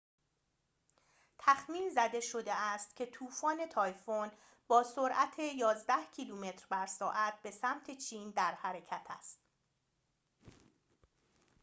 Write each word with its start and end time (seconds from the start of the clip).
تخمین 1.39 1.89
زده 1.89 2.19
شده 2.19 2.53
است 2.53 2.95
که 2.95 3.05
طوفان 3.05 3.69
تایفون 3.69 4.31
با 4.67 4.83
سرعت 4.83 5.39
یازده 5.39 6.05
کیلومتر 6.15 6.65
بر 6.69 6.85
ساعت 6.85 7.41
به 7.41 7.51
سمت 7.51 7.91
چین 7.97 8.29
در 8.31 8.51
حرکت 8.55 9.05
است 9.09 9.39